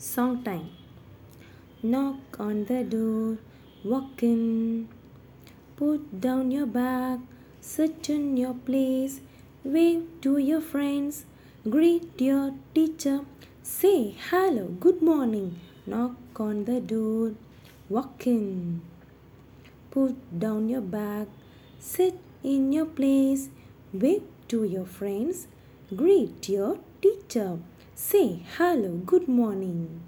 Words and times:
Song 0.00 0.42
time. 0.42 0.70
Knock 1.82 2.40
on 2.40 2.64
the 2.64 2.82
door, 2.82 3.36
walk 3.84 4.22
in. 4.22 4.88
Put 5.76 6.22
down 6.22 6.50
your 6.50 6.64
bag, 6.64 7.18
sit 7.60 8.08
in 8.08 8.38
your 8.38 8.54
place. 8.54 9.20
Wave 9.62 10.06
to 10.22 10.38
your 10.38 10.62
friends, 10.62 11.26
greet 11.68 12.18
your 12.18 12.54
teacher. 12.74 13.20
Say 13.62 14.16
hello, 14.30 14.68
good 14.68 15.02
morning. 15.02 15.60
Knock 15.84 16.40
on 16.40 16.64
the 16.64 16.80
door, 16.80 17.34
walk 17.90 18.26
in. 18.26 18.80
Put 19.90 20.16
down 20.38 20.70
your 20.70 20.80
bag, 20.80 21.28
sit 21.78 22.18
in 22.42 22.72
your 22.72 22.86
place. 22.86 23.50
Wave 23.92 24.22
to 24.48 24.64
your 24.64 24.86
friends, 24.86 25.46
greet 25.94 26.48
your 26.48 26.78
teacher. 27.02 27.58
Say 28.02 28.46
hello, 28.56 28.96
good 29.04 29.28
morning. 29.28 30.00